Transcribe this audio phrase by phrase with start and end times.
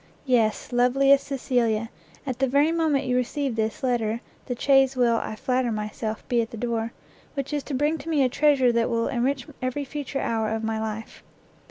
[0.25, 1.91] Yes, loveliest Cecilia!
[2.25, 6.41] at the very moment you receive this letter, the chaise will, I flatter myself, be
[6.41, 6.91] at the door,
[7.35, 10.63] which is to bring to me a treasure that will enrich every future hour of
[10.63, 11.21] my life!